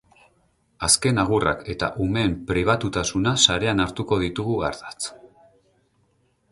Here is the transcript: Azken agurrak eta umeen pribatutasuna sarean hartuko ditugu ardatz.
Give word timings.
Azken 0.85 1.21
agurrak 1.23 1.61
eta 1.73 1.89
umeen 2.05 2.33
pribatutasuna 2.53 3.35
sarean 3.51 3.85
hartuko 3.85 4.21
ditugu 4.27 4.59
ardatz. 4.71 5.01